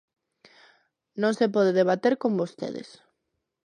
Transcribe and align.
Non 1.21 1.33
se 1.39 1.47
pode 1.55 1.71
debater 1.79 2.13
con 2.21 2.31
vostedes. 2.41 2.89